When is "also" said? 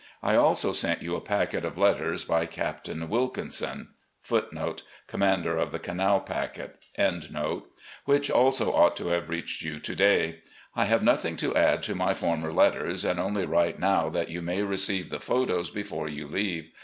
0.33-0.73, 4.49-4.81